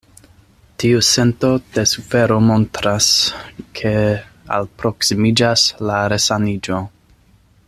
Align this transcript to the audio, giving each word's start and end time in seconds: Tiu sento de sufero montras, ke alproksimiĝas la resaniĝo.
Tiu 0.83 1.01
sento 1.07 1.51
de 1.75 1.83
sufero 1.91 2.39
montras, 2.47 3.11
ke 3.81 3.95
alproksimiĝas 4.59 5.71
la 5.91 6.05
resaniĝo. 6.15 6.87